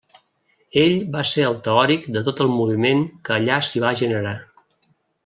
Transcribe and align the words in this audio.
Ell 0.83 0.95
va 1.15 1.21
ser 1.31 1.43
el 1.49 1.59
teòric 1.67 2.07
de 2.17 2.23
tot 2.29 2.41
el 2.45 2.49
moviment 2.57 3.05
que 3.29 3.37
allà 3.39 3.59
s'hi 3.69 3.85
va 3.85 3.93
generar. 4.05 4.35